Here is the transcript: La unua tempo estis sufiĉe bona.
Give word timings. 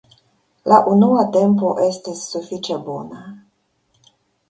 La 0.73 0.79
unua 0.93 1.27
tempo 1.37 1.71
estis 1.89 2.25
sufiĉe 2.33 2.83
bona. 2.91 3.25